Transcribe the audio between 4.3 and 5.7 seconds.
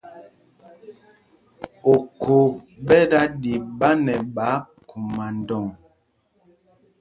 ɓáákguma ndɔŋ.